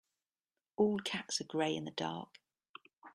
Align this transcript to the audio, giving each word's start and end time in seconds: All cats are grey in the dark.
All 0.77 0.97
cats 0.97 1.41
are 1.41 1.47
grey 1.47 1.75
in 1.75 1.85
the 1.85 1.91
dark. 1.91 2.39